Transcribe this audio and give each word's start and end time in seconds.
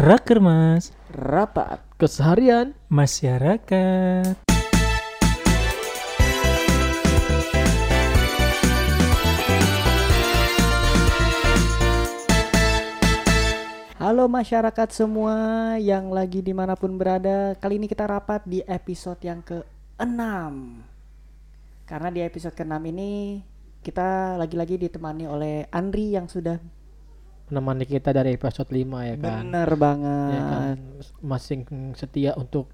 Rakermas 0.00 0.96
Rapat. 1.12 1.84
Keseharian 2.00 2.72
Masyarakat 2.88 4.32
Halo 14.00 14.24
masyarakat 14.24 14.88
semua 14.88 15.36
yang 15.76 16.08
lagi 16.08 16.40
di 16.40 16.56
mana 16.56 16.80
pun 16.80 16.96
berada. 16.96 17.52
Kali 17.60 17.76
ini 17.76 17.84
kita 17.84 18.08
rapat 18.08 18.40
di 18.48 18.64
episode 18.64 19.20
yang 19.20 19.44
ke-6. 19.44 20.16
Karena 21.84 22.08
di 22.08 22.24
episode 22.24 22.56
ke-6 22.56 22.80
ini 22.88 23.44
kita 23.84 24.40
lagi-lagi 24.40 24.80
ditemani 24.80 25.28
oleh 25.28 25.68
Andri 25.68 26.16
yang 26.16 26.24
sudah 26.24 26.79
menemani 27.50 27.84
kita 27.84 28.14
dari 28.14 28.38
episode 28.38 28.70
5 28.70 28.78
ya 29.10 29.16
kan. 29.18 29.42
bener 29.42 29.68
Ya 29.68 29.76
banget. 29.76 30.42
kan. 30.46 30.76
Masing 31.18 31.60
setia 31.98 32.32
untuk 32.38 32.70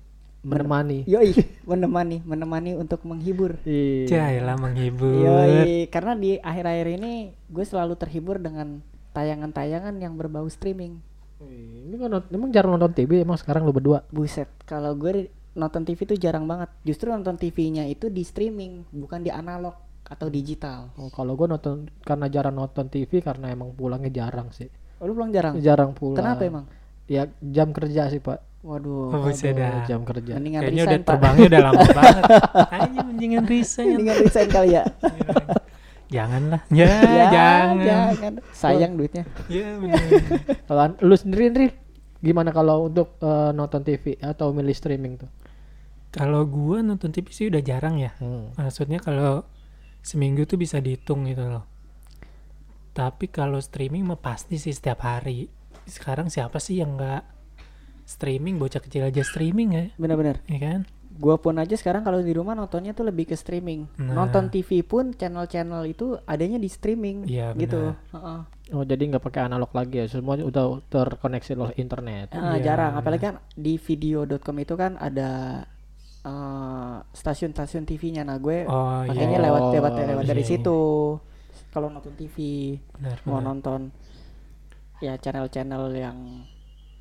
menemani. 0.46 1.02
Yoi, 1.10 1.34
menemani, 1.66 2.22
menemani 2.22 2.78
untuk 2.78 3.02
menghibur. 3.02 3.58
Iya. 3.66 4.06
Jailah 4.06 4.54
menghibur 4.60 5.26
Yoi, 5.26 5.90
karena 5.90 6.12
di 6.14 6.38
akhir-akhir 6.38 6.86
ini 7.00 7.12
gue 7.50 7.64
selalu 7.66 7.98
terhibur 7.98 8.38
dengan 8.38 8.78
tayangan-tayangan 9.10 9.96
yang 9.98 10.14
berbau 10.14 10.46
streaming. 10.46 11.00
Wih, 11.40 11.90
Ini 11.90 11.96
kan 12.00 12.22
emang 12.32 12.52
jarang 12.52 12.76
nonton 12.76 12.92
TV 12.94 13.24
emang 13.24 13.36
sekarang 13.40 13.64
lu 13.66 13.72
berdua. 13.74 14.04
Buset, 14.12 14.48
kalau 14.68 14.94
gue 14.94 15.32
nonton 15.56 15.82
TV 15.88 16.04
tuh 16.04 16.20
jarang 16.20 16.44
banget. 16.44 16.68
Justru 16.84 17.08
nonton 17.10 17.40
TV-nya 17.40 17.88
itu 17.88 18.12
di 18.12 18.22
streaming, 18.22 18.84
bukan 18.92 19.24
di 19.24 19.32
analog 19.32 19.74
atau 20.06 20.26
digital. 20.26 20.94
Oh, 20.94 21.10
kalau 21.10 21.34
gua 21.34 21.46
nonton 21.48 21.90
karena 22.00 22.26
jarang 22.26 22.54
nonton 22.54 22.86
TV 22.86 23.18
karena 23.18 23.50
emang 23.50 23.74
pulangnya 23.74 24.08
jarang 24.08 24.48
sih. 24.50 24.70
Oh, 24.96 25.04
lu 25.04 25.12
pulang 25.12 25.28
jarang? 25.28 25.58
Jarang 25.58 25.92
pulang. 25.92 26.16
Kenapa 26.16 26.42
emang? 26.42 26.64
Ya 27.06 27.26
jam 27.38 27.70
kerja 27.70 28.08
sih, 28.08 28.18
Pak. 28.18 28.42
Waduh. 28.62 29.14
Oh, 29.14 29.22
Aduh, 29.22 29.52
dah. 29.52 29.86
jam 29.86 30.02
kerja. 30.02 30.32
Mendingan 30.34 30.62
Kayaknya 30.64 30.82
udah 30.82 30.90
resign, 30.90 31.02
Pak. 31.02 31.08
terbangnya 31.08 31.46
udah 31.46 31.62
lama 31.62 31.82
banget 31.98 32.24
Ayo 32.66 33.00
mendingan 33.04 33.44
resign 33.46 33.86
Mendingan 33.94 34.16
resign 34.18 34.48
kali 34.50 34.68
ya. 34.74 34.82
Janganlah 36.14 36.62
Ya, 36.70 36.86
ya, 37.18 37.24
jangan 37.30 37.76
jangan. 37.82 38.32
Sayang 38.50 38.92
duitnya. 38.94 39.22
Ya 39.46 39.74
Kalau 40.64 40.94
lu 40.98 41.14
sendiri 41.14 41.50
Ndri, 41.50 41.66
gimana 42.18 42.50
kalau 42.50 42.86
untuk 42.86 43.18
eh, 43.18 43.50
nonton 43.52 43.82
TV 43.82 44.14
atau 44.18 44.50
milih 44.50 44.74
streaming 44.74 45.18
tuh? 45.18 45.30
Kalau 46.10 46.42
gua 46.42 46.80
nonton 46.80 47.10
TV 47.10 47.26
sih 47.28 47.46
udah 47.46 47.60
jarang 47.60 47.98
ya 47.98 48.14
Hmm. 48.18 48.54
Maksudnya 48.54 48.98
kalau 48.98 49.44
seminggu 50.06 50.46
tuh 50.46 50.54
bisa 50.54 50.78
dihitung 50.78 51.26
gitu 51.26 51.42
loh. 51.42 51.66
Tapi 52.94 53.26
kalau 53.26 53.58
streaming 53.58 54.06
mah 54.06 54.16
pasti 54.16 54.56
sih 54.56 54.70
setiap 54.70 55.02
hari. 55.02 55.50
Sekarang 55.84 56.30
siapa 56.30 56.62
sih 56.62 56.78
yang 56.78 56.94
nggak 56.96 57.22
streaming? 58.06 58.56
Bocah 58.56 58.78
kecil 58.78 59.04
aja 59.04 59.20
streaming 59.20 59.68
ya, 59.74 59.84
Bener-bener. 59.98 60.40
ya 60.46 60.58
kan? 60.62 60.80
Gua 61.16 61.40
pun 61.40 61.56
aja 61.56 61.72
sekarang 61.72 62.04
kalau 62.04 62.20
di 62.20 62.28
rumah 62.30 62.52
nontonnya 62.52 62.92
tuh 62.92 63.08
lebih 63.08 63.24
ke 63.24 63.36
streaming. 63.36 63.88
Nah. 63.96 64.12
Nonton 64.14 64.52
TV 64.52 64.84
pun 64.84 65.16
channel-channel 65.16 65.82
itu 65.88 66.16
adanya 66.28 66.60
di 66.60 66.68
streaming. 66.68 67.24
Iya, 67.24 67.56
gitu. 67.56 67.96
Heeh. 68.12 68.38
Oh, 68.76 68.84
jadi 68.84 69.00
nggak 69.00 69.24
pakai 69.24 69.48
analog 69.48 69.72
lagi 69.72 70.02
ya? 70.02 70.06
Semua 70.12 70.36
udah 70.36 70.80
terkoneksi 70.88 71.56
oleh 71.56 71.76
internet. 71.80 72.36
Ah, 72.36 72.56
Iya, 72.56 72.68
jarang 72.72 73.00
apalagi 73.00 73.32
kan 73.32 73.36
di 73.54 73.80
video.com 73.80 74.56
itu 74.60 74.74
kan 74.76 75.00
ada 75.00 75.62
eh, 76.26 76.96
stasiun-stasiun 77.14 77.84
TV-nya 77.86 78.22
nah 78.26 78.38
gue 78.38 78.58
Oh 78.66 79.06
pakainya 79.06 79.38
iya, 79.38 79.44
lewat 79.46 79.62
Oh, 79.62 79.70
lewat 79.72 79.92
lewat 79.94 80.24
dari 80.26 80.42
iya. 80.42 80.50
situ 80.50 80.78
kalau 81.72 81.88
nonton 81.92 82.12
TV 82.16 82.36
benar, 82.96 83.18
mau 83.28 83.38
benar. 83.38 83.46
nonton 83.52 83.80
ya 84.98 85.14
channel-channel 85.20 85.84
yang 85.94 86.18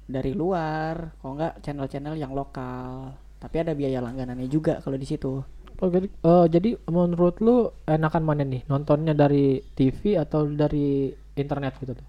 dari 0.05 0.31
luar 0.35 0.95
kalau 1.19 1.33
enggak 1.39 1.53
channel-channel 1.63 2.15
yang 2.15 2.31
lokal 2.35 3.15
tapi 3.41 3.55
ada 3.63 3.73
biaya 3.73 3.99
langganannya 4.03 4.47
juga 4.47 4.79
kalau 4.83 4.97
di 4.99 5.07
situ 5.07 5.41
Oh, 5.75 5.91
jadi, 5.91 6.07
eh, 6.07 6.45
jadi 6.47 6.69
menurut 6.87 7.43
lu 7.43 7.67
enakan 7.83 8.23
mana 8.23 8.47
nih? 8.47 8.63
Nontonnya 8.71 9.11
dari 9.11 9.59
TV 9.75 10.15
atau 10.15 10.47
dari 10.47 11.11
internet 11.35 11.75
gitu 11.83 11.91
tuh? 11.99 12.07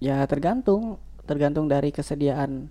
ya 0.00 0.24
tergantung 0.24 0.96
tergantung 1.24 1.68
dari 1.68 1.92
kesediaan 1.92 2.68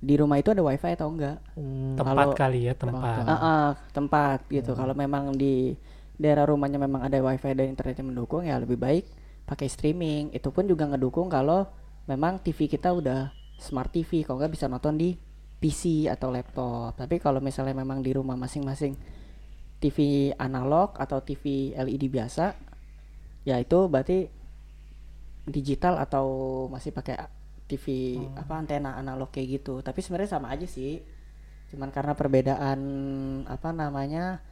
di 0.00 0.16
rumah 0.16 0.36
itu 0.36 0.48
ada 0.48 0.64
wifi 0.64 0.96
atau 0.96 1.12
enggak 1.12 1.36
Hmm, 1.52 1.92
Tempat 1.92 2.14
kalau- 2.16 2.34
kali 2.34 2.60
ya, 2.64 2.72
tempat. 2.72 3.22
Ah, 3.22 3.36
ah, 3.36 3.66
tempat 3.92 4.48
gitu. 4.48 4.72
Kalau 4.72 4.96
memang 4.96 5.36
di 5.36 5.76
daerah 6.16 6.48
rumahnya 6.48 6.76
memang 6.76 7.04
ada 7.04 7.20
wifi 7.20 7.52
dan 7.52 7.68
internetnya 7.68 8.02
mendukung 8.02 8.42
ya 8.42 8.56
lebih 8.56 8.76
baik 8.76 9.04
pakai 9.44 9.68
streaming. 9.68 10.32
Itu 10.32 10.48
pun 10.50 10.64
juga 10.64 10.84
ngedukung 10.86 11.28
kalau 11.28 11.68
memang 12.04 12.40
TV 12.40 12.64
kita 12.66 12.90
udah 12.90 13.28
smart 13.56 13.92
TV. 13.92 14.24
Kalau 14.24 14.40
nggak 14.40 14.52
bisa 14.52 14.66
nonton 14.66 14.96
di 14.96 15.12
PC 15.60 16.08
atau 16.08 16.32
laptop. 16.32 16.96
Tapi 16.96 17.20
kalau 17.20 17.44
misalnya 17.44 17.76
memang 17.76 18.00
di 18.00 18.16
rumah 18.16 18.32
masing-masing 18.34 18.96
TV 19.76 19.98
analog 20.34 20.96
atau 20.96 21.20
TV 21.20 21.72
LED 21.72 22.08
biasa, 22.08 22.56
ya 23.42 23.56
itu 23.56 23.84
berarti 23.84 24.28
digital 25.44 25.96
atau 25.98 26.24
masih 26.68 26.88
pakai 26.90 27.16
TV 27.70 27.86
apa 28.34 28.58
antena 28.58 28.98
analog 28.98 29.30
kayak 29.30 29.62
gitu. 29.62 29.78
Tapi 29.80 30.02
sebenarnya 30.02 30.34
sama 30.34 30.50
aja 30.50 30.66
sih. 30.66 30.98
Cuman 31.70 31.94
karena 31.94 32.18
perbedaan 32.18 32.80
apa 33.46 33.70
namanya 33.70 34.42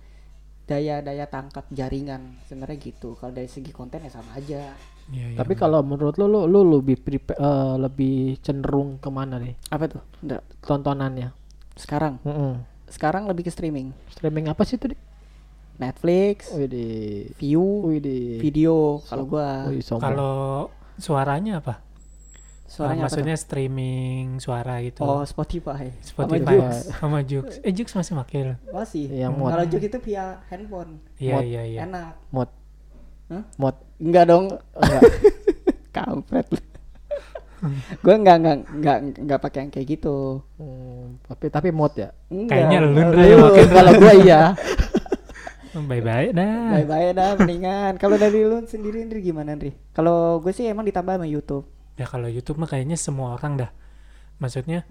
daya-daya 0.71 1.27
tangkap 1.27 1.67
jaringan 1.75 2.39
sebenarnya 2.47 2.79
gitu. 2.79 3.19
Kalau 3.19 3.34
dari 3.34 3.51
segi 3.51 3.75
konten 3.75 4.06
ya 4.06 4.12
sama 4.15 4.39
aja. 4.39 4.79
Iya, 5.09 5.27
iya, 5.33 5.39
Tapi 5.41 5.56
kalau 5.56 5.81
menurut 5.81 6.21
lu, 6.21 6.29
lu, 6.29 6.45
lu 6.45 6.61
lebih 6.79 7.01
prepa- 7.01 7.41
eh, 7.41 7.75
lebih 7.81 8.37
cenderung 8.45 9.01
ke 9.01 9.09
mana 9.09 9.41
nih? 9.41 9.56
Apa 9.73 9.89
tuh? 9.89 10.03
Nggak, 10.23 10.43
tontonannya? 10.62 11.33
sekarang? 11.79 12.19
Mm-mm. 12.27 12.59
sekarang 12.91 13.29
lebih 13.29 13.47
ke 13.47 13.53
streaming. 13.55 13.95
Streaming 14.11 14.50
apa 14.50 14.65
sih 14.65 14.81
tuh? 14.81 14.91
Dik? 14.91 15.00
Netflix 15.79 16.50
Wih 16.50 16.67
di, 16.67 16.87
view 17.39 17.87
wih 17.87 18.03
di, 18.03 18.43
video 18.43 18.99
kalau 19.06 19.25
gua. 19.31 19.71
Kalau 19.79 20.73
suaranya 20.99 21.62
apa? 21.62 21.79
Suaranya 22.69 22.93
Ah, 22.95 23.09
apa 23.09 23.17
maksudnya 23.17 23.34
streaming 23.34 24.37
suara 24.37 24.79
gitu. 24.81 25.01
oh 25.01 25.25
Spotify 25.25 25.89
Spotify 25.99 26.45
sama 26.45 26.53
Joox. 26.55 26.75
sama 26.93 27.19
Jux. 27.25 27.47
Eh 27.61 27.73
Jux 27.73 27.89
masih 27.91 28.12
pakai 28.15 28.41
loh. 28.45 28.59
masih 28.71 29.09
Yang 29.09 29.33
mod. 29.34 29.49
kalau 29.49 29.65
Joox 29.67 29.83
itu 29.83 29.99
via 30.03 30.25
handphone 30.47 30.93
Iya 31.17 31.37
iya 31.41 31.62
iya. 31.65 31.81
enak 31.83 32.12
mod, 32.29 32.51
Hah? 33.27 33.43
mod. 33.56 33.77
enggak 33.99 34.25
dong 34.27 34.45
Enggak. 34.79 35.03
kampret 35.91 36.47
gua 37.99 38.15
enggak 38.15 38.37
enggak 38.39 38.56
enggak 38.71 38.97
enggak 39.19 39.39
pakai 39.41 39.59
yang 39.59 39.71
kayak 39.73 39.87
gitu 39.91 40.45
Hmm, 40.55 41.19
tapi 41.25 41.49
tapi 41.49 41.69
mod 41.71 41.91
ya. 41.93 42.12
Enggak. 42.29 42.55
Kayaknya 42.55 42.79
lu, 42.81 42.91
Ndra. 42.93 43.25
kalau 43.67 43.93
gua 43.97 44.12
iya 44.15 44.41
Bye 45.79 46.03
bye 46.03 46.31
dah. 46.33 46.75
Bye 46.75 46.85
bye 46.85 47.11
dah 47.12 47.31
mendingan. 47.35 47.93
Kalau 47.97 48.15
dari 48.15 48.43
lu 48.43 48.62
sendiri 48.62 48.99
Ndri 49.00 49.23
gimana 49.23 49.55
Ndri? 49.55 49.71
Kalau 49.93 50.39
gue 50.39 50.50
sih 50.50 50.67
emang 50.67 50.83
ditambah 50.83 51.15
sama 51.15 51.23
YouTube. 51.25 51.71
Ya 51.98 52.06
kalau 52.06 52.26
YouTube 52.26 52.56
mah 52.56 52.66
kayaknya 52.66 52.94
semua 52.94 53.34
orang 53.34 53.59
dah. 53.59 53.70
Maksudnya 54.38 54.86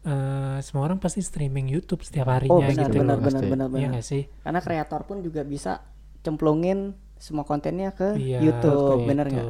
eh 0.00 0.58
semua 0.60 0.84
orang 0.84 0.98
pasti 0.98 1.18
streaming 1.20 1.66
YouTube 1.66 2.02
setiap 2.02 2.28
harinya 2.28 2.54
Oh 2.54 2.60
benar 2.60 2.86
gitu 2.86 2.98
benar 2.98 3.18
benar 3.18 3.42
benar 3.42 3.66
Iya 3.66 3.72
benar. 3.72 3.88
nggak 3.92 4.06
sih? 4.06 4.22
Karena 4.40 4.60
kreator 4.60 5.00
pun 5.04 5.16
juga 5.20 5.42
bisa 5.42 5.82
cemplungin 6.20 6.94
semua 7.16 7.42
kontennya 7.42 7.90
ke 7.90 8.14
Iya, 8.14 8.38
YouTube, 8.40 8.74
betul. 8.94 9.06
bener 9.06 9.26
nggak? 9.28 9.48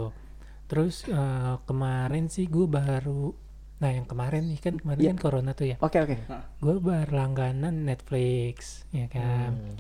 Terus 0.67 1.05
eh, 1.05 1.55
kemarin 1.63 2.29
sih 2.29 2.45
gue 2.45 2.65
baru 2.65 3.33
Nah 3.79 3.95
yang 3.95 4.05
kemarin 4.05 4.43
nih 4.45 4.59
kan 4.59 4.75
kemarin 4.75 4.99
Iya. 4.99 5.11
kan 5.13 5.19
corona 5.19 5.51
tuh 5.53 5.67
ya 5.67 5.77
Oke 5.79 6.03
oke. 6.03 6.17
Gue 6.59 6.77
berlangganan 6.79 7.85
Netflix 7.85 8.83
ya 8.91 9.07
kan 9.07 9.55
Hmm. 9.55 9.77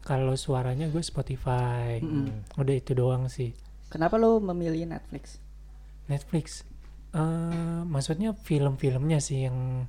Kalau 0.00 0.32
suaranya 0.34 0.88
gue 0.88 0.98
Spotify 1.00 2.00
Mm-mm. 2.00 2.56
Udah 2.56 2.72
itu 2.72 2.94
doang 2.94 3.28
sih 3.28 3.52
Kenapa 3.86 4.16
lu 4.16 4.40
memilih 4.40 4.88
Netflix? 4.88 5.36
Netflix 6.10 6.66
eh 7.10 7.80
Maksudnya 7.86 8.34
film-filmnya 8.34 9.18
sih 9.18 9.46
yang 9.46 9.86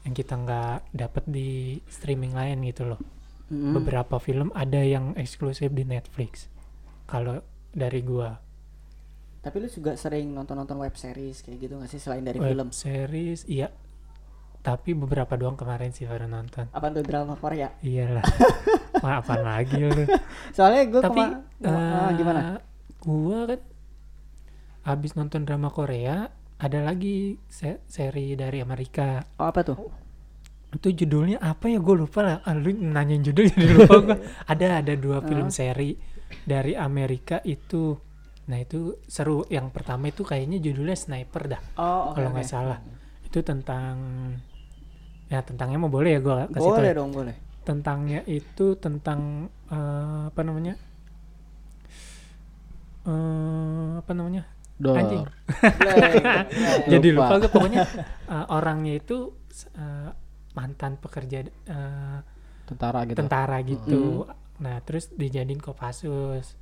Yang 0.00 0.14
kita 0.24 0.34
nggak 0.34 0.76
dapet 0.92 1.24
di 1.28 1.50
streaming 1.86 2.32
lain 2.32 2.64
gitu 2.64 2.88
loh 2.88 3.00
Mm-mm. 3.50 3.74
beberapa 3.76 4.16
film 4.16 4.54
ada 4.54 4.78
yang 4.78 5.10
eksklusif 5.18 5.74
di 5.74 5.82
Netflix. 5.82 6.46
Kalau 7.04 7.42
dari 7.70 7.98
gua 8.00 8.38
Tapi 9.40 9.56
lu 9.56 9.66
juga 9.66 9.96
sering 9.96 10.30
nonton-nonton 10.30 10.78
web 10.78 10.94
series 10.94 11.40
kayak 11.40 11.58
gitu 11.58 11.74
nggak 11.74 11.88
sih 11.88 11.98
selain 11.98 12.22
dari 12.22 12.38
web 12.38 12.46
film? 12.46 12.68
series 12.70 13.42
iya. 13.44 13.68
Tapi 14.60 14.92
beberapa 14.92 15.34
doang 15.34 15.56
kemarin 15.56 15.88
sih 15.90 16.04
baru 16.04 16.28
nonton. 16.28 16.68
Apa 16.70 16.92
tuh 16.92 17.00
drama 17.00 17.32
Korea? 17.34 17.72
Iyalah. 17.80 18.20
Wah, 19.02 19.24
apaan 19.24 19.40
lagi 19.40 19.80
lu? 19.80 20.04
Soalnya 20.52 20.84
gue 20.86 21.00
Tapi 21.00 21.20
eh, 21.64 22.08
gimana? 22.14 22.60
Gua 23.00 23.48
kan 23.48 23.60
habis 24.88 25.12
nonton 25.18 25.44
drama 25.48 25.68
Korea 25.72 26.28
ada 26.60 26.78
lagi 26.84 27.40
se- 27.48 27.80
seri 27.88 28.36
dari 28.36 28.60
Amerika. 28.60 29.24
Oh 29.40 29.48
apa 29.48 29.60
tuh? 29.64 29.76
Itu 30.76 30.88
judulnya 30.94 31.38
apa 31.42 31.66
ya? 31.72 31.78
Gue 31.82 31.96
lupa 31.98 32.20
lah. 32.22 32.36
Ah, 32.46 32.54
lu 32.54 32.70
nanyain 32.72 33.24
judul 33.24 33.48
jadi 33.50 33.66
lupa 33.74 33.94
gua. 34.04 34.16
ada 34.52 34.66
ada 34.84 34.92
dua 34.94 35.18
film 35.24 35.48
seri 35.50 35.96
dari 36.46 36.76
Amerika 36.76 37.40
itu. 37.44 37.96
Nah 38.50 38.58
itu 38.60 39.00
seru. 39.08 39.42
Yang 39.48 39.66
pertama 39.74 40.10
itu 40.12 40.22
kayaknya 40.22 40.58
judulnya 40.62 40.96
Sniper 40.98 41.42
dah. 41.48 41.62
Oh 41.80 42.12
oke. 42.12 42.20
kalau 42.20 42.30
nggak 42.34 42.48
salah. 42.48 42.78
itu 43.30 43.46
tentang 43.46 43.94
ya 45.30 45.38
tentangnya 45.46 45.78
mau 45.78 45.92
boleh 45.92 46.18
ya 46.18 46.20
gue 46.20 46.34
kasih 46.50 46.70
tau 46.74 46.82
boleh 46.82 46.90
ya. 46.90 46.98
dong 46.98 47.10
boleh 47.14 47.36
tentangnya 47.62 48.20
itu 48.26 48.74
tentang 48.74 49.20
eh, 49.70 50.22
apa 50.30 50.40
namanya 50.42 50.74
eh 53.08 53.90
apa 54.00 54.12
namanya 54.12 54.42
Dor. 54.80 54.96
Anjing. 54.96 55.24
Boleh. 55.28 56.12
jadi 56.88 57.08
Lupa. 57.12 57.26
lupa 57.28 57.34
gue 57.36 57.50
pokoknya 57.52 57.80
eh, 58.32 58.46
orangnya 58.48 58.94
itu 58.96 59.36
eh, 59.76 60.10
mantan 60.56 60.96
pekerja 60.96 61.44
eh, 61.46 62.18
Tentara 62.64 63.02
gitu. 63.02 63.18
tentara 63.18 63.58
gitu 63.66 64.02
nah 64.60 64.78
terus 64.84 65.10
dijadiin 65.16 65.58
kopassus 65.58 66.54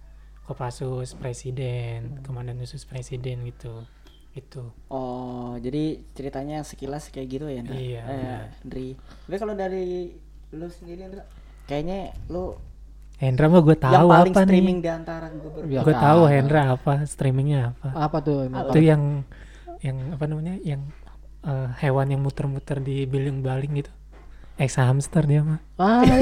kopassus 0.48 1.12
presiden 1.18 2.22
komandan 2.24 2.56
khusus 2.62 2.88
presiden 2.88 3.44
gitu 3.44 3.84
itu 4.32 4.64
oh 4.88 5.58
jadi 5.60 6.00
ceritanya 6.14 6.62
sekilas 6.62 7.10
kayak 7.10 7.28
gitu 7.28 7.46
ya 7.50 7.60
Ndra? 7.60 7.74
Iya, 7.76 8.02
eh. 8.06 8.42
Ndri 8.64 8.88
tapi 9.26 9.36
kalau 9.36 9.54
dari 9.58 10.14
lu 10.54 10.66
sendiri 10.70 11.10
Ndra 11.10 11.24
kayaknya 11.68 12.16
lu 12.32 12.56
Hendra 13.18 13.46
mah 13.46 13.60
gue 13.60 13.74
yang 13.74 13.82
tahu 13.82 14.06
paling 14.08 14.30
apa 14.30 14.40
streaming 14.46 14.78
nih 14.78 14.84
di 14.84 14.90
antara 14.90 15.26
gue 15.28 15.50
ber 15.50 15.62
Ya, 15.66 15.80
gue 15.82 15.90
tahu 15.92 16.20
kagak. 16.22 16.32
Hendra 16.32 16.60
apa 16.72 16.92
streamingnya 17.04 17.60
apa 17.74 17.88
Apa 17.92 18.16
tuh? 18.22 18.46
itu 18.46 18.78
yang 18.80 19.02
yang 19.78 19.96
apa 20.14 20.24
namanya 20.24 20.54
yang 20.62 20.82
eh, 21.42 21.68
hewan 21.78 22.06
yang 22.08 22.20
muter-muter 22.20 22.78
di 22.78 23.04
biling-baling 23.04 23.70
gitu 23.76 23.90
ex 24.54 24.74
hamster 24.74 25.22
dia 25.22 25.42
mah 25.42 25.58
Ah, 25.76 26.02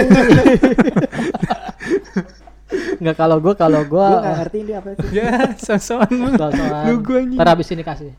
Enggak 2.96 3.16
kalau 3.16 3.38
gua 3.38 3.54
kalau 3.54 3.84
gue 3.84 3.94
gua 3.94 4.18
nggak 4.18 4.36
ngerti 4.42 4.58
ini 4.58 4.72
apa 4.74 4.88
sih 4.92 5.08
ya 5.20 5.28
sosokan 5.54 6.34
soal 6.34 6.50
Lu 6.90 6.94
gua 6.98 7.18
anjing. 7.22 7.38
Ntar 7.38 7.48
habis 7.48 7.68
ini 7.70 7.82
kasih. 7.82 8.10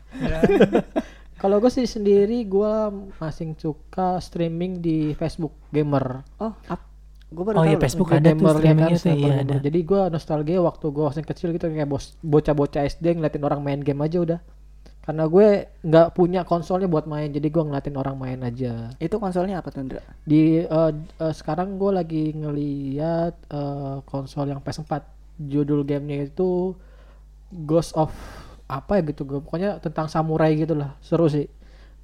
Kalau 1.38 1.62
gue 1.62 1.70
sih 1.70 1.86
sendiri 1.86 2.42
gua 2.42 2.90
masih 2.90 3.54
suka 3.54 4.18
streaming 4.18 4.82
di 4.82 5.14
Facebook 5.14 5.54
gamer. 5.70 6.26
oh 6.38 6.50
ap 6.66 6.82
gue 7.28 7.44
baru 7.44 7.56
oh 7.60 7.64
tahu 7.64 7.72
iya. 7.76 7.80
Facebook 7.80 8.08
ada 8.08 8.32
tuh 8.32 8.40
gamer, 8.40 8.48
kan, 8.48 8.56
streamingnya 8.56 8.96
tuh 8.96 9.12
iya 9.12 9.34
ada 9.44 9.54
Jadi 9.60 9.78
gua 9.84 10.02
nostalgia 10.08 10.58
waktu 10.64 10.86
gua 10.88 11.04
masih 11.12 11.28
kecil 11.28 11.48
gitu 11.52 11.68
kayak 11.68 11.88
bos 11.88 12.16
bocah-bocah 12.24 12.88
SD 12.88 13.20
ngeliatin 13.20 13.44
orang 13.44 13.60
main 13.60 13.80
game 13.84 14.00
aja 14.00 14.18
udah. 14.24 14.40
Karena 15.04 15.24
gue 15.24 15.72
nggak 15.88 16.08
punya 16.12 16.44
konsolnya 16.44 16.84
buat 16.84 17.08
main, 17.08 17.32
jadi 17.32 17.48
gua 17.48 17.64
ngeliatin 17.64 17.96
orang 17.96 18.16
main 18.20 18.40
aja. 18.44 18.92
itu 19.00 19.16
konsolnya 19.16 19.64
apa 19.64 19.72
tuh 19.72 19.88
Ndra 19.88 20.04
Di 20.24 20.68
eh, 20.68 20.92
eh, 20.96 21.32
sekarang 21.32 21.80
gue 21.80 21.90
lagi 21.96 22.24
ngeliat 22.36 23.34
eh, 23.48 23.96
konsol 24.08 24.52
yang 24.52 24.60
PS4. 24.60 25.16
Judul 25.38 25.86
gamenya 25.86 26.26
itu 26.28 26.74
Ghost 27.48 27.94
of 27.94 28.10
apa 28.68 29.00
ya 29.00 29.02
gitu 29.08 29.24
gue 29.24 29.40
pokoknya 29.40 29.80
tentang 29.80 30.12
samurai 30.12 30.52
gitu 30.52 30.76
lah 30.76 30.92
seru 31.00 31.24
sih 31.24 31.48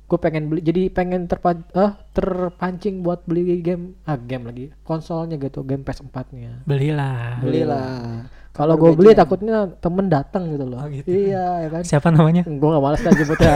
gue 0.04 0.18
pengen 0.20 0.52
beli 0.52 0.60
jadi 0.60 0.92
pengen 0.92 1.24
terpa 1.24 1.56
ah, 1.72 1.96
terpancing 2.12 3.00
buat 3.00 3.24
beli 3.24 3.64
game 3.64 3.96
ah 4.04 4.20
game 4.20 4.44
lagi 4.44 4.64
konsolnya 4.84 5.40
gitu 5.40 5.64
game 5.64 5.80
PS4 5.80 6.16
nya. 6.36 6.52
Belilah. 6.68 7.40
Belilah. 7.40 8.28
Kalau 8.54 8.78
gue 8.78 8.94
beli 8.94 9.18
takutnya 9.18 9.66
temen 9.82 10.06
datang 10.06 10.46
gitu 10.54 10.62
loh. 10.62 10.78
Oh, 10.78 10.86
gitu. 10.86 11.10
iya 11.10 11.66
ya 11.66 11.68
kan? 11.74 11.82
Siapa 11.82 12.14
namanya? 12.14 12.46
Gue 12.46 12.68
gak 12.70 12.84
males 12.84 13.02
dah 13.02 13.10
jemputnya. 13.10 13.54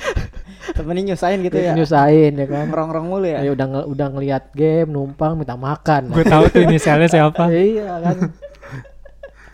Temenin 0.78 1.10
nyusahin 1.10 1.42
gitu 1.42 1.58
ya? 1.58 1.74
Nyusahin 1.74 2.32
ya 2.38 2.46
kan? 2.46 2.70
Ngerong-ngerong 2.70 3.06
mulu 3.10 3.26
ya? 3.26 3.42
Ya 3.42 3.50
udah 3.50 3.66
ngel- 3.66 3.88
udah 3.90 4.06
ngeliat 4.14 4.44
game 4.54 4.94
numpang 4.94 5.34
minta 5.34 5.58
makan. 5.58 6.14
Gue 6.14 6.22
tahu 6.22 6.46
tuh 6.54 6.62
inisialnya 6.62 7.10
siapa. 7.10 7.50
Iya 7.50 7.98
kan? 7.98 8.16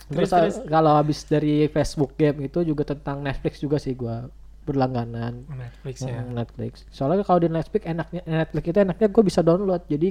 Terus, 0.08 0.32
terus, 0.32 0.56
terus. 0.56 0.68
kalau 0.72 0.92
habis 0.96 1.20
dari 1.28 1.68
Facebook 1.68 2.16
game 2.16 2.48
itu 2.48 2.64
juga 2.64 2.84
tentang 2.84 3.20
Netflix 3.20 3.60
juga 3.60 3.76
sih 3.76 3.92
gua 3.92 4.24
berlangganan. 4.68 5.48
Netflix 5.48 5.96
ya. 6.02 6.18
Hmm, 6.18 6.32
Netflix. 6.32 6.72
Soalnya 6.88 7.22
kalau 7.22 7.38
di 7.38 7.48
Netflix 7.48 7.82
enaknya 7.82 8.20
Netflix 8.22 8.64
itu 8.66 8.78
enaknya 8.78 9.08
gue 9.08 9.22
bisa 9.24 9.40
download. 9.40 9.82
Jadi 9.86 10.10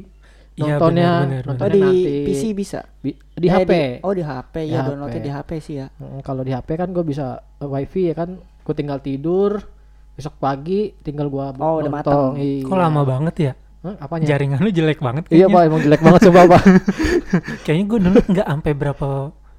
Iya, 0.57 0.73
nontonnya 0.73 1.09
benar, 1.13 1.21
benar, 1.21 1.37
oh 1.37 1.47
nontonnya 1.47 1.69
di 1.71 1.81
nanti. 1.83 2.13
PC 2.25 2.41
bisa? 2.51 2.79
Bi- 2.97 3.13
di 3.31 3.45
Eh, 3.45 3.53
HP 3.53 3.71
oh 4.01 4.09
di 4.11 4.23
HP 4.23 4.55
Di 4.57 4.65
ya 4.67 4.79
HP. 4.79 4.87
downloadnya 4.89 5.21
di 5.21 5.31
HP 5.31 5.49
sih 5.59 5.75
ya. 5.75 5.87
Mm, 5.93 6.19
kalau 6.19 6.41
di 6.41 6.49
HP 6.49 6.69
kan 6.73 6.89
gue 6.89 7.03
bisa 7.03 7.25
eh, 7.55 7.69
wifi 7.69 8.01
ya 8.03 8.15
kan. 8.15 8.29
Gue 8.59 8.73
tinggal 8.73 8.97
tidur 8.97 9.61
besok 10.11 10.33
pagi 10.35 10.97
tinggal 10.97 11.29
gua 11.29 11.53
Oh, 11.53 11.77
udah 11.77 11.87
nonton. 11.87 11.93
matang. 11.93 12.33
iya. 12.35 12.65
kok 12.65 12.73
lama 12.75 13.01
banget 13.05 13.35
ya? 13.39 13.53
Hah, 13.77 13.95
apanya? 14.01 14.25
Jaringan 14.25 14.57
lu 14.57 14.71
jelek 14.71 14.97
banget 14.97 15.23
iya 15.27 15.45
kayaknya. 15.45 15.53
pak 15.53 15.61
emang 15.63 15.81
jelek 15.83 16.01
banget 16.01 16.21
coba 16.25 16.39
pak. 16.49 16.63
Kayaknya 17.63 17.85
gue 17.85 17.99
dulu 18.01 18.19
nggak 18.27 18.47
sampai 18.47 18.71
berapa 18.73 19.07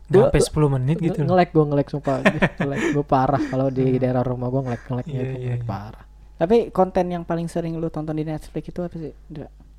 Gua- 0.09 0.29
sampai 0.29 0.41
10 0.41 0.69
menit 0.71 0.97
gitu. 0.99 1.21
ngelek 1.21 1.51
gue 1.51 1.65
ngelek 1.65 1.89
sumpah. 1.89 2.17
Ngelek 2.57 2.83
gue 2.93 3.05
parah 3.15 3.43
kalau 3.43 3.69
di 3.69 3.97
daerah 3.97 4.21
rumah 4.21 4.49
gue 4.49 4.63
ngelek 4.65 4.83
ngeleknya 4.85 5.13
Iya, 5.15 5.23
itu 5.23 5.37
ngelek 5.39 5.61
iya. 5.61 5.69
parah. 5.69 6.05
Tapi 6.35 6.57
konten 6.71 7.05
yang 7.09 7.23
paling 7.23 7.47
sering 7.47 7.75
lu 7.75 7.89
tonton 7.89 8.13
di 8.13 8.23
Netflix 8.23 8.65
itu 8.65 8.81
apa 8.81 8.95
sih 8.95 9.13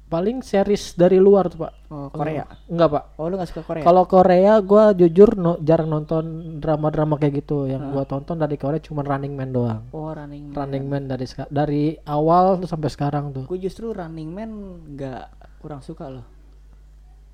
paling 0.06 0.42
series 0.42 0.94
dari 0.94 1.18
luar 1.18 1.48
tuh 1.48 1.64
pak. 1.64 1.74
Oh 1.88 2.10
Korea? 2.10 2.42
Enggak 2.66 2.90
pak. 2.90 3.04
Oh 3.16 3.30
lu 3.30 3.38
gak 3.38 3.46
suka 3.48 3.62
Korea? 3.62 3.86
Kalau 3.86 4.04
Korea 4.04 4.58
gue 4.60 4.84
jujur 4.98 5.38
no- 5.38 5.58
jarang 5.60 5.86
nonton 5.88 6.26
drama-drama 6.58 7.14
kayak 7.16 7.40
gitu. 7.40 7.66
Yang 7.66 7.84
Ah. 7.84 7.92
gua 7.92 8.04
tonton 8.04 8.34
dari 8.36 8.58
Korea 8.58 8.78
cuma 8.80 9.02
Running 9.02 9.34
Man 9.34 9.50
doang. 9.50 9.82
Oh 9.92 10.10
Running 10.10 10.50
Man. 10.50 10.56
Running 10.56 10.84
Man 10.84 11.04
dari 11.06 11.26
dari 11.48 11.84
awal 12.04 12.58
tuh 12.58 12.66
sampai 12.66 12.90
sekarang 12.90 13.32
tuh. 13.32 13.46
Gue 13.46 13.58
justru 13.58 13.94
Running 13.94 14.30
Man 14.30 14.50
nggak 14.90 15.24
kurang 15.60 15.82
suka 15.82 16.10
loh 16.10 16.26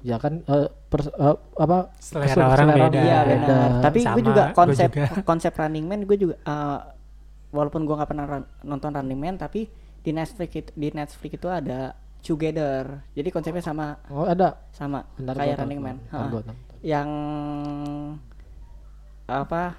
ya 0.05 0.21
kan 0.21 0.45
eh, 0.45 0.69
pers- 0.85 1.09
eh, 1.09 1.35
apa 1.57 1.89
Selera 1.97 2.29
selera 2.29 2.53
orang 2.53 2.67
orang 2.69 2.91
beda. 2.93 2.99
iya 3.01 3.19
beda. 3.25 3.57
tapi 3.81 3.99
gue 3.99 4.21
juga 4.21 4.43
gua 4.45 4.57
konsep 4.61 4.89
juga. 4.93 5.09
konsep 5.29 5.51
Running 5.51 5.85
Man 5.89 5.99
gue 6.05 6.17
juga 6.19 6.35
eh, 6.37 6.79
walaupun 7.49 7.81
gue 7.83 7.95
nggak 7.97 8.09
pernah 8.09 8.25
run- 8.29 8.49
nonton 8.61 8.93
Running 8.93 9.17
Man 9.17 9.35
tapi 9.35 9.65
di 10.05 10.13
Netflix 10.13 10.49
itu, 10.53 10.69
di 10.77 10.93
Netflix 10.93 11.31
itu 11.33 11.49
ada 11.49 11.97
Together. 12.21 13.05
Jadi 13.13 13.29
konsepnya 13.29 13.61
sama. 13.61 14.01
Oh 14.09 14.25
ada? 14.25 14.57
Sama 14.73 15.05
Bentar 15.13 15.33
kayak 15.33 15.45
gua 15.51 15.61
Running 15.61 15.81
Man. 15.81 15.97
gua 16.29 16.41
yang 16.81 17.09
apa 19.25 19.77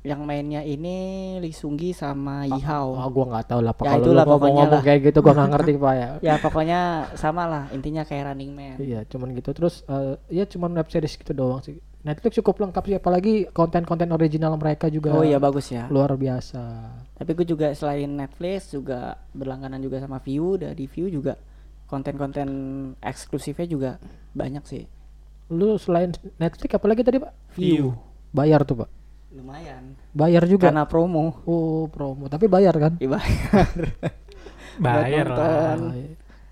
yang 0.00 0.24
mainnya 0.24 0.64
ini 0.64 0.96
Lee 1.38 1.52
Sunggi 1.52 1.92
sama 1.92 2.48
Yi 2.48 2.56
Hao 2.64 2.96
Oh, 2.96 3.08
gua 3.12 3.36
nggak 3.36 3.52
tahu 3.52 3.60
lah. 3.60 3.76
Ya, 3.76 3.84
kalau 3.84 4.00
itulah 4.00 4.24
lu 4.24 4.28
ngomong, 4.28 4.32
pokoknya 4.32 4.56
ngomong 4.64 4.72
lah. 4.72 4.82
kayak 4.82 5.00
gitu 5.04 5.18
gua 5.20 5.32
nggak 5.36 5.50
ngerti 5.52 5.72
pak 5.76 5.92
ya 5.92 6.08
ya 6.28 6.34
pokoknya 6.40 6.80
sama 7.14 7.42
lah 7.44 7.64
intinya 7.70 8.02
kayak 8.02 8.32
Running 8.32 8.52
Man 8.56 8.76
Iya, 8.80 9.00
cuman 9.04 9.28
gitu. 9.34 9.50
Terus 9.52 9.84
eh, 9.84 10.14
ya 10.32 10.44
cuman 10.46 10.70
web 10.72 10.88
series 10.88 11.14
gitu 11.14 11.32
doang 11.32 11.60
sih. 11.60 11.76
Netflix 12.00 12.40
cukup 12.40 12.64
lengkap 12.64 12.82
sih, 12.82 12.96
apalagi 12.96 13.34
konten-konten 13.52 14.08
original 14.08 14.56
mereka 14.56 14.88
juga 14.88 15.12
oh 15.12 15.20
iya 15.20 15.36
bagus 15.36 15.68
ya 15.68 15.84
luar 15.92 16.16
biasa. 16.16 16.64
tapi 17.12 17.36
gue 17.36 17.44
juga 17.44 17.76
selain 17.76 18.08
Netflix 18.08 18.72
juga 18.72 19.20
berlangganan 19.36 19.76
juga 19.76 20.00
sama 20.00 20.16
View 20.16 20.56
dari 20.56 20.88
View 20.88 21.12
juga 21.12 21.36
konten-konten 21.84 22.48
eksklusifnya 23.04 23.68
juga 23.68 23.90
banyak 24.32 24.64
sih 24.64 24.88
Lu 25.52 25.76
selain 25.76 26.08
Netflix 26.38 26.72
apalagi 26.72 27.04
tadi 27.04 27.18
pak? 27.18 27.36
View. 27.52 27.92
Bayar 28.32 28.64
tuh 28.64 28.80
pak? 28.80 28.90
lumayan 29.30 29.94
Bayar 30.10 30.42
juga. 30.44 30.68
karena 30.68 30.84
promo 30.84 31.38
Oh 31.44 31.86
promo, 31.86 32.26
tapi 32.26 32.46
bayar 32.46 32.74
kan? 32.74 32.92
Iya, 32.96 33.18
bayar 34.76 35.26
Buat 35.28 35.38
lah. 35.38 35.76
Ah. 35.76 35.76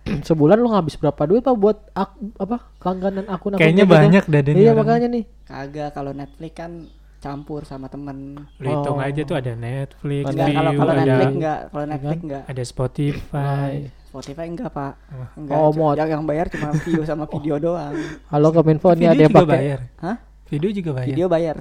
Sebulan 0.24 0.56
lu 0.56 0.68
ngabis 0.68 0.96
berapa 0.96 1.22
duit 1.24 1.42
pak 1.42 1.52
buat 1.54 1.84
ak- 1.92 2.16
apa 2.38 2.56
langganan 2.80 3.26
akun 3.26 3.52
akun 3.52 3.60
kayaknya 3.60 3.84
banyak 3.84 4.24
dah 4.24 4.40
dan 4.40 4.54
Iya 4.54 4.72
makanya 4.72 5.08
nih. 5.10 5.24
kagak 5.44 5.92
kalau 5.92 6.12
Netflix 6.12 6.52
kan 6.54 6.72
campur 7.18 7.60
sama 7.62 7.86
temen 7.86 8.40
lu 8.56 8.66
hitung 8.70 8.96
Oh. 8.96 9.02
aja 9.02 9.20
tuh 9.20 9.34
ada 9.34 9.52
Netflix 9.52 10.22
enggak 10.24 10.48
kalau 10.72 10.92
Netflix 10.94 11.28
enggak 11.30 11.58
kalau 11.66 11.82
Iya 11.82 11.90
Netflix 11.90 12.14
kan? 12.14 12.24
enggak 12.24 12.42
ada 12.46 12.62
Spotify 12.64 13.70
Spotify 14.06 14.44
enggak 14.46 14.70
pak 14.70 14.92
Wah. 14.96 15.28
enggak 15.34 15.56
Oh, 15.58 15.70
mod. 15.72 15.94
yang, 15.94 16.08
yang 16.08 16.22
bayar 16.24 16.46
cuma 16.48 16.68
view 16.72 17.02
sama 17.02 17.24
video 17.34 17.56
doang 17.58 17.92
Halo 18.28 18.48
Kominfo 18.48 18.88
ini 18.90 19.02
video 19.02 19.10
ada 19.10 19.20
yang 19.20 19.28
juga 19.30 19.40
pakai 19.42 19.52
bayar 19.52 19.78
Hah? 19.98 20.16
Video 20.48 20.70
juga 20.72 20.90
bayar 20.96 21.06
video 21.12 21.26
bayar 21.28 21.56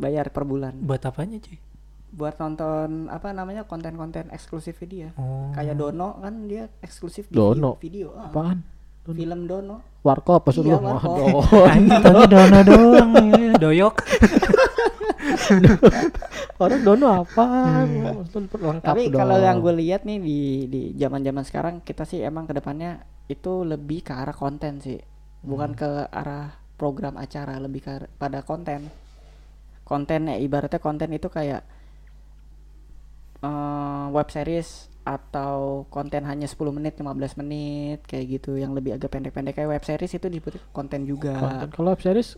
bayar 0.00 0.26
per 0.32 0.44
bulan 0.48 0.74
buat 0.80 1.04
apanya 1.04 1.36
cuy 1.38 1.60
buat 2.10 2.34
nonton 2.42 3.06
apa 3.06 3.30
namanya 3.30 3.62
konten-konten 3.70 4.34
eksklusif 4.34 4.82
dia 4.82 5.14
oh. 5.14 5.54
kayak 5.54 5.78
Dono 5.78 6.18
kan 6.18 6.50
dia 6.50 6.66
eksklusif 6.82 7.30
di 7.30 7.38
Dono? 7.38 7.78
video, 7.78 8.10
video. 8.10 8.18
Ah, 8.18 8.26
apaan? 8.32 8.58
film 9.06 9.46
Dono 9.46 9.78
Warkop 10.00 10.48
apa 10.48 10.50
Iya, 10.56 10.80
lu? 10.80 10.86
warkop. 10.86 11.44
Taunya 12.00 12.28
dono 12.32 12.60
doang 12.64 13.10
ya, 13.36 13.52
doyok 13.60 13.94
Orang 16.60 16.80
dono 16.84 17.24
apa? 17.24 17.44
Lengkap 17.84 18.84
tapi 18.84 19.08
kalau 19.08 19.36
yang 19.40 19.60
gue 19.64 19.74
lihat 19.80 20.04
nih 20.04 20.18
di 20.20 20.40
di 20.68 20.80
zaman-zaman 20.96 21.44
sekarang 21.44 21.74
kita 21.80 22.04
sih 22.04 22.20
emang 22.20 22.44
ke 22.44 22.52
depannya 22.56 23.04
itu 23.28 23.64
lebih 23.64 24.04
ke 24.04 24.12
arah 24.12 24.36
konten 24.36 24.80
sih 24.84 25.00
bukan 25.40 25.72
ke 25.72 25.88
arah 26.12 26.59
program 26.80 27.20
acara 27.20 27.60
lebih 27.60 27.84
pada 28.16 28.40
konten 28.40 28.88
konten 29.84 30.20
ya 30.24 30.40
ibaratnya 30.40 30.80
konten 30.80 31.12
itu 31.12 31.28
kayak 31.28 31.60
eh, 33.42 34.06
web 34.10 34.28
series 34.28 34.88
atau 35.00 35.88
konten 35.88 36.22
hanya 36.24 36.44
10 36.44 36.76
menit 36.76 36.94
15 36.96 37.40
menit 37.40 38.04
kayak 38.04 38.40
gitu 38.40 38.56
yang 38.56 38.76
lebih 38.76 38.96
agak 38.96 39.10
pendek-pendek 39.10 39.56
kayak 39.56 39.70
web 39.70 39.84
series 39.84 40.12
itu 40.12 40.26
disebut 40.28 40.60
konten 40.70 41.04
juga 41.04 41.34
Konten. 41.36 41.68
Kalau 41.72 41.88
web 41.92 42.00
series 42.00 42.36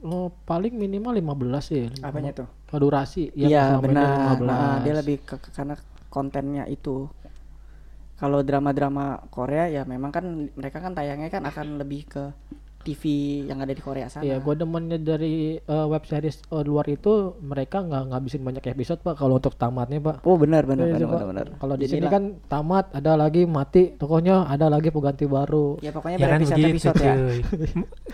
lo 0.00 0.30
paling 0.46 0.74
minimal 0.74 1.18
15 1.18 1.58
sih. 1.60 1.84
apanya 2.00 2.30
tuh 2.32 2.48
durasi 2.74 3.30
Iya 3.34 3.78
selama 3.78 3.78
ini 3.78 3.86
benar 3.86 4.08
15. 4.38 4.46
Nah, 4.46 4.76
dia 4.82 4.94
lebih 4.94 5.16
ke, 5.22 5.36
ke- 5.38 5.52
karena 5.54 5.74
kontennya 6.10 6.64
itu 6.66 7.06
kalau 8.14 8.40
drama-drama 8.40 9.26
Korea 9.28 9.66
ya 9.66 9.82
memang 9.82 10.10
kan 10.10 10.24
mereka 10.54 10.78
kan 10.78 10.94
tayangnya 10.94 11.30
kan 11.30 11.42
akan 11.42 11.82
lebih 11.82 12.06
ke 12.06 12.24
TV 12.84 13.02
yang 13.42 13.58
ada 13.58 13.70
di 13.70 13.80
Korea 13.80 14.06
sana. 14.06 14.20
Iya, 14.20 14.38
gue 14.38 14.54
demennya 14.54 14.96
dari 14.96 15.34
eh, 15.56 15.86
web 15.86 16.02
series 16.02 16.44
eh, 16.44 16.62
luar 16.62 16.84
itu 16.86 17.12
mereka 17.40 17.80
nggak 17.80 18.12
ngabisin 18.12 18.40
banyak 18.40 18.62
episode 18.66 19.00
pak. 19.00 19.16
Kalau 19.16 19.34
untuk 19.34 19.54
tamatnya 19.54 19.98
pak. 19.98 20.20
Oh 20.22 20.36
benar 20.36 20.62
benar 20.62 20.84
Iya, 20.86 20.94
benar 20.94 21.08
Pak. 21.08 21.10
benar. 21.10 21.26
benar. 21.26 21.46
Kalau 21.56 21.74
di 21.74 21.86
sini 21.86 22.06
kan 22.06 22.22
tamat, 22.44 22.92
ada 22.92 23.12
lagi 23.14 23.42
mati, 23.44 23.92
tokohnya 23.92 24.44
ada 24.44 24.68
lagi 24.68 24.88
pengganti 24.88 25.24
baru. 25.24 25.80
ya 25.80 25.90
pokoknya 25.90 26.16
Ya 26.16 26.28
kan 26.28 26.40
begitu 26.40 26.68
episode 26.70 27.00
ya. 27.00 27.14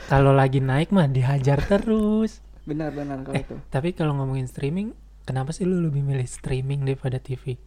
Kalau 0.07 0.31
lagi 0.31 0.59
naik 0.59 0.89
mah 0.89 1.07
dihajar 1.07 1.59
terus. 1.61 2.39
Benar 2.62 2.93
benar 2.93 3.19
kalau 3.21 3.35
Eh, 3.35 3.43
itu. 3.43 3.57
tapi 3.67 3.91
kalau 3.91 4.15
ngomongin 4.15 4.47
streaming, 4.47 4.95
kenapa 5.23 5.50
sih 5.50 5.65
lu 5.65 5.83
lebih 5.83 6.00
milih 6.00 6.25
streaming 6.25 6.85
daripada 6.85 7.19
TV? 7.19 7.59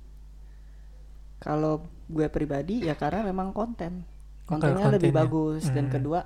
Kalau 1.38 1.83
gue 2.05 2.27
pribadi 2.27 2.81
ya 2.81 2.95
karena 2.95 3.25
memang 3.25 3.51
konten. 3.51 4.07
Oh, 4.43 4.55
Kontennya 4.55 4.79
kalau 4.81 4.93
lebih 4.93 5.12
kontennya. 5.12 5.27
bagus 5.29 5.63
dan 5.69 5.86
Hmm. 5.86 5.93
kedua 5.93 6.19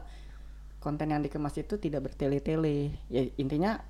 konten 0.78 1.10
yang 1.10 1.20
dikemas 1.20 1.58
itu 1.58 1.76
tidak 1.76 2.08
bertele-tele. 2.08 2.94
Ya 3.08 3.26
intinya 3.36 3.82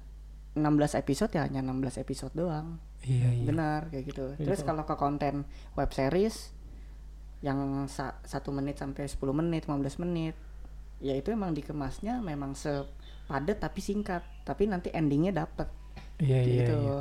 16 0.53 0.98
episode 0.98 1.32
ya 1.32 1.46
hanya 1.46 1.62
16 1.62 1.98
episode 1.98 2.34
doang. 2.34 2.82
Iya 3.01 3.29
iya. 3.32 3.46
Benar 3.46 3.82
kayak 3.89 4.06
gitu. 4.06 4.25
Terus 4.38 4.60
Gitu. 4.62 4.67
kalau 4.67 4.84
ke 4.84 4.96
konten 4.96 5.46
web 5.74 5.91
series 5.91 6.51
yang 7.39 7.86
sa- 7.86 8.17
satu 8.24 8.50
menit 8.50 8.82
sampai 8.82 9.06
10 9.06 9.29
menit, 9.32 9.70
15 9.70 10.01
menit, 10.01 10.34
ya 10.98 11.13
itu 11.13 11.29
emang 11.29 11.53
dikemasnya 11.53 12.17
memang 12.20 12.58
sepadat 12.58 13.62
tapi 13.62 13.79
singkat. 13.79 14.25
Tapi 14.41 14.65
nanti 14.65 14.89
endingnya 14.89 15.46
dapet 15.46 15.70
Iya 16.17 16.39
iya. 16.41 16.53
gitu. 16.65 16.75
iya. 16.82 17.00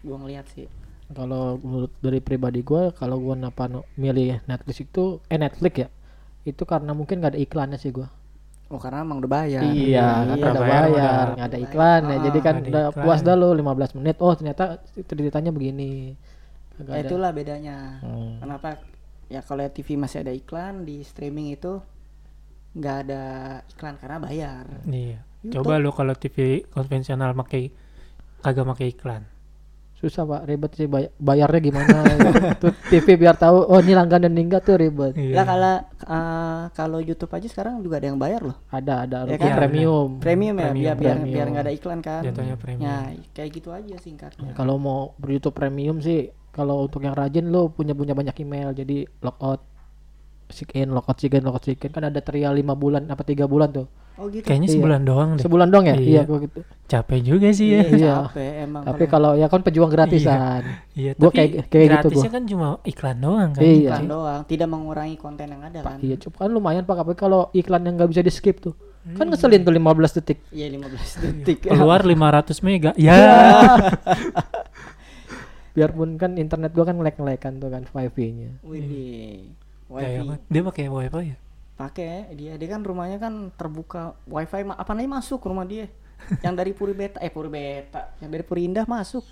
Gua 0.00 0.16
ngeliat 0.18 0.48
sih. 0.48 0.68
Kalau 1.04 1.60
menurut 1.60 1.92
dari 2.00 2.16
pribadi 2.18 2.64
gue, 2.64 2.88
kalau 2.96 3.20
gue 3.20 3.36
napa 3.36 3.68
milih 3.94 4.40
Netflix 4.48 4.80
itu, 4.80 5.20
eh 5.28 5.36
Netflix 5.36 5.74
ya, 5.76 5.88
itu 6.42 6.64
karena 6.64 6.96
mungkin 6.96 7.20
gak 7.20 7.36
ada 7.36 7.40
iklannya 7.40 7.76
sih 7.76 7.92
gue. 7.92 8.08
Oh 8.74 8.80
karena 8.82 9.06
emang 9.06 9.22
udah 9.22 9.30
bayar. 9.30 9.62
Iya, 9.62 10.02
karena 10.02 10.34
udah 10.34 10.50
bayar, 10.58 10.82
bayar, 10.82 10.90
udah- 10.90 11.26
nggak 11.32 11.46
ada 11.46 11.58
iklan 11.62 12.02
ya. 12.02 12.10
Ah, 12.10 12.20
Jadi 12.20 12.38
kan 12.40 12.54
udah 12.58 12.84
iklan. 12.90 13.04
puas 13.06 13.20
dah 13.22 13.34
lo 13.34 13.48
15 13.54 13.94
menit. 13.94 14.16
Oh 14.18 14.34
ternyata 14.34 14.64
ceritanya 14.98 15.54
begini. 15.54 16.18
Kagak 16.74 16.90
Ya, 16.90 16.98
ada. 16.98 17.06
itulah 17.06 17.30
bedanya. 17.30 17.76
Hmm. 18.02 18.42
Kenapa 18.42 18.82
ya 19.30 19.40
kalau 19.40 19.62
TV 19.68 19.94
masih 19.94 20.18
ada 20.20 20.34
iklan 20.34 20.82
di 20.82 21.00
streaming 21.00 21.54
itu 21.54 21.78
nggak 22.74 22.96
ada 23.06 23.22
iklan 23.70 23.94
karena 23.94 24.18
bayar. 24.18 24.64
Iya. 24.84 25.22
YouTube. 25.40 25.62
Coba 25.62 25.78
lu 25.78 25.94
kalau 25.94 26.14
TV 26.14 26.36
konvensional 26.66 27.30
pakai 27.32 27.70
kagak 28.40 28.66
pakai 28.66 28.86
iklan. 28.90 29.22
Susah 30.04 30.22
pak, 30.22 30.44
ribet 30.44 30.72
sih 30.74 30.84
bay- 30.84 31.08
bayarnya 31.16 31.60
gimana. 31.64 31.96
Tuh 32.60 32.76
TV 32.86 33.16
biar 33.16 33.34
tahu, 33.34 33.56
oh 33.64 33.80
ini 33.80 33.96
langganan 33.96 34.36
enggak 34.36 34.60
tuh 34.62 34.76
ribet. 34.76 35.16
Iya. 35.16 35.32
Lah 35.32 35.44
kalau 35.44 35.74
eh, 36.04 36.62
kalau 36.70 36.98
YouTube 37.00 37.32
aja 37.32 37.48
sekarang 37.48 37.80
juga 37.80 37.96
ada 37.96 38.12
yang 38.12 38.20
bayar 38.20 38.44
loh. 38.44 38.60
Ada 38.68 39.08
ada 39.08 39.16
Ya 39.24 39.40
kan? 39.40 39.56
premium. 39.56 40.20
Premium 40.20 40.54
ya 40.54 40.68
Premium, 40.68 40.84
biar 40.84 40.96
biar 41.00 41.16
premium. 41.16 41.32
biar 41.32 41.46
nggak 41.48 41.64
ada 41.64 41.72
iklan 41.72 41.98
kan. 41.98 42.20
Jatuhnya 42.20 42.56
premium. 42.60 42.84
Ya 42.84 42.96
kayak 43.32 43.50
gitu 43.50 43.68
aja 43.72 43.96
singkatnya. 43.96 44.52
Kalau 44.52 44.76
mau 44.76 45.16
ber 45.16 45.32
YouTube 45.32 45.56
premium 45.56 45.96
sih, 45.98 46.28
kalau 46.52 46.84
untuk 46.84 47.00
yang 47.00 47.16
rajin 47.16 47.48
lo 47.48 47.72
punya 47.72 47.96
punya 47.96 48.12
banyak 48.12 48.36
email, 48.38 48.70
jadi 48.70 49.08
logout, 49.18 49.64
sign 50.52 50.68
in, 50.76 50.88
logout, 50.92 51.16
sign 51.16 51.32
in, 51.32 51.42
logout, 51.42 51.64
sign 51.64 51.80
in. 51.80 51.88
kan 51.88 52.04
ada 52.04 52.20
trial 52.20 52.52
5 52.52 52.76
bulan 52.76 53.08
apa 53.08 53.24
tiga 53.24 53.48
bulan 53.48 53.72
tuh. 53.72 53.88
Oh 54.14 54.30
gitu. 54.30 54.46
Kayaknya 54.46 54.66
Iya. 54.66 54.74
sebulan 54.78 55.00
doang 55.02 55.28
deh. 55.34 55.42
Sebulan 55.42 55.68
dong 55.68 55.84
ya? 55.84 55.94
Iya. 55.94 56.06
Iya, 56.06 56.20
gua 56.22 56.38
gitu. 56.38 56.58
Capek 56.84 57.18
juga 57.18 57.46
sih 57.50 57.66
ya. 57.66 57.80
Iya, 57.80 57.90
Iya. 57.90 58.12
capek 58.24 58.50
emang. 58.62 58.82
Tapi 58.84 59.04
kalau 59.04 59.30
ya 59.34 59.46
kan 59.48 59.60
pejuang 59.60 59.90
gratisan. 59.90 60.62
Iya, 60.92 61.10
Gua 61.14 61.26
tapi 61.26 61.36
kayak- 61.36 61.50
kayak 61.66 61.66
gitu 61.66 61.90
gratisnya 61.90 62.24
gua. 62.24 62.32
kan 62.32 62.42
cuma 62.46 62.66
iklan 62.84 63.16
doang 63.18 63.50
kan. 63.50 63.60
Iya. 63.60 63.90
iklan 63.90 64.06
doang, 64.06 64.40
tidak 64.44 64.68
mengurangi 64.68 65.16
konten 65.16 65.46
yang 65.48 65.60
ada 65.60 65.78
kan. 65.82 65.98
Iya, 65.98 66.14
cukup 66.16 66.36
kan 66.38 66.48
lumayan 66.48 66.82
Pak, 66.82 66.96
tapi 66.96 67.12
kalau 67.14 67.48
iklan 67.50 67.82
yang 67.82 67.94
nggak 67.96 68.08
bisa 68.08 68.20
di 68.20 68.30
skip 68.30 68.58
tuh. 68.58 68.72
Kan 69.04 69.28
ngeselin 69.28 69.60
tuh 69.60 69.70
15 69.70 70.14
detik. 70.14 70.38
Iya 70.48 70.70
15 70.70 71.20
detik. 71.20 71.58
Keluar 71.66 72.00
500 72.00 72.62
mega. 72.62 72.90
Ya. 72.94 73.18
Biarpun 75.74 76.16
kan 76.16 76.38
internet 76.38 76.70
gua 76.70 76.86
kan 76.86 76.94
ngelek 76.94 77.18
kan 77.36 77.58
tuh 77.58 77.66
kan 77.66 77.82
5G-nya. 77.84 78.62
Widih. 78.62 79.50
Kayak 79.90 80.22
Wifi. 80.22 80.38
Dia 80.48 80.60
pakai 80.62 80.84
wifi 80.86 81.22
ya? 81.26 81.36
Pakai 81.74 82.30
dia. 82.32 82.54
Dia 82.54 82.68
kan 82.70 82.80
rumahnya 82.80 83.18
kan 83.18 83.50
terbuka 83.52 84.14
wifi 84.24 84.62
ma- 84.62 84.74
apa 84.74 84.92
namanya 84.92 85.18
masuk 85.18 85.42
rumah 85.42 85.64
dia. 85.64 85.90
Yang 86.40 86.54
dari 86.54 86.72
Puri 86.72 86.94
Beta 86.94 87.18
eh 87.18 87.28
Puri 87.28 87.48
Beta. 87.48 88.14
Yang 88.18 88.30
dari 88.30 88.44
Puri 88.44 88.60
Indah 88.64 88.86
masuk. 88.86 89.22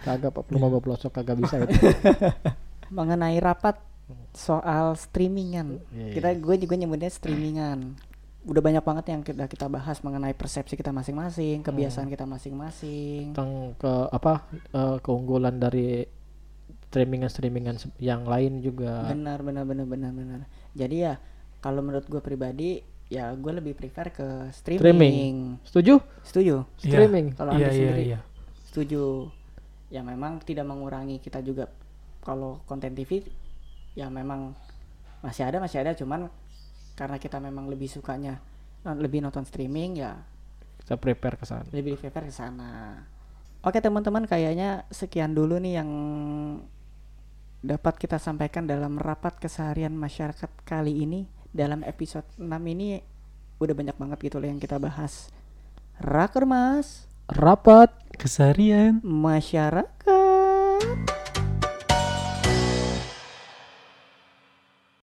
Kagak 0.00 0.32
Pak, 0.32 0.48
rumah 0.48 0.68
gua 0.68 0.80
pelosok 0.80 1.12
kagak 1.12 1.36
bisa 1.38 1.60
itu. 1.60 1.76
mengenai 2.90 3.38
rapat 3.38 3.78
soal 4.32 4.96
streamingan. 4.96 5.78
Iya, 5.90 6.10
kita 6.16 6.28
gue 6.36 6.56
juga 6.58 6.74
nyebutnya 6.74 7.06
streamingan. 7.06 7.94
Udah 8.42 8.58
banyak 8.58 8.80
banget 8.80 9.04
yang 9.06 9.20
kita 9.20 9.44
kita 9.46 9.68
bahas 9.68 10.00
mengenai 10.00 10.32
persepsi 10.32 10.74
kita 10.74 10.90
masing-masing 10.90 11.60
kebiasaan 11.60 12.08
kita 12.08 12.24
masing-masing. 12.24 13.30
Tentang 13.30 13.76
ke 13.76 13.92
apa 14.10 14.42
eh, 14.72 14.96
keunggulan 14.98 15.60
dari 15.60 16.02
streamingan-streamingan 16.88 17.76
se- 17.78 17.94
yang 18.00 18.26
lain 18.26 18.58
juga. 18.58 19.06
benar 19.06 19.44
benar 19.44 19.62
benar 19.62 19.86
benar 19.86 20.10
benar. 20.10 20.40
Jadi 20.72 20.96
ya 20.98 21.14
kalau 21.60 21.80
menurut 21.80 22.04
gue 22.04 22.18
pribadi 22.18 22.80
ya 23.06 23.32
gue 23.32 23.52
lebih 23.52 23.74
prefer 23.74 24.08
ke 24.08 24.26
streaming, 24.50 24.80
Streaming. 24.80 25.34
Setuju? 25.62 25.94
setuju 26.22 26.56
Iya. 26.78 26.88
Streaming. 26.88 27.26
kalau 27.34 27.50
Iya 27.50 27.58
anda 27.58 27.66
iya 27.66 27.74
sendiri 27.74 28.02
iya. 28.06 28.18
setuju 28.64 29.02
ya 29.88 30.00
memang 30.00 30.38
tidak 30.40 30.64
mengurangi 30.64 31.18
kita 31.18 31.40
juga 31.40 31.66
kalau 32.20 32.62
konten 32.64 32.92
TV 32.92 33.26
ya 33.92 34.06
memang 34.06 34.54
masih 35.20 35.42
ada 35.42 35.58
masih 35.58 35.82
ada 35.82 35.92
cuman 35.92 36.30
karena 36.94 37.16
kita 37.16 37.36
memang 37.36 37.66
lebih 37.66 37.88
sukanya 37.88 38.38
non- 38.80 38.96
lebih 38.96 39.18
nonton 39.18 39.42
streaming 39.42 39.98
ya 39.98 40.14
Kita 40.78 40.94
prepare 40.96 41.34
ke 41.34 41.44
sana. 41.44 41.66
lebih 41.68 41.96
prefer 41.96 42.22
ke 42.22 42.32
sana 42.32 43.02
oke 43.60 43.76
teman-teman 43.76 44.24
kayaknya 44.24 44.86
sekian 44.88 45.34
dulu 45.34 45.58
nih 45.58 45.76
yang 45.76 45.90
dapat 47.60 47.98
kita 47.98 48.16
sampaikan 48.16 48.64
dalam 48.64 48.96
rapat 48.96 49.36
keseharian 49.36 49.92
masyarakat 49.92 50.48
kali 50.62 51.04
ini 51.04 51.28
dalam 51.50 51.82
episode 51.82 52.26
6 52.38 52.46
ini 52.46 53.02
udah 53.60 53.74
banyak 53.76 53.96
banget 53.98 54.18
gitu 54.30 54.40
loh 54.40 54.48
yang 54.48 54.62
kita 54.62 54.80
bahas. 54.80 55.28
raker 56.00 56.48
mas 56.48 57.10
rapat, 57.30 57.94
keseharian, 58.18 58.98
masyarakat. 59.06 61.19